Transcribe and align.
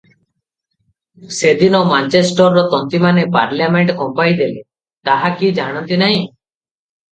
ସେଦିନ 1.39 1.81
ମାଞ୍ଚେଷ୍ଟରର 1.89 2.65
ତନ୍ତିମାନେ 2.71 3.27
ପାର୍ଲିଆମେଣ୍ଟ 3.37 3.97
କମ୍ପାଇଦେଲେ, 4.01 4.67
ତାହା 5.13 5.33
କି 5.39 5.55
ଜାଣନ୍ତି 5.63 6.03
ନାହିଁ? 6.07 6.29